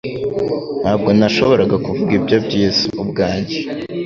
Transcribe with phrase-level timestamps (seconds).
[0.81, 3.57] Ntabwo nashoboraga kuvuga ibyo byiza ubwanjye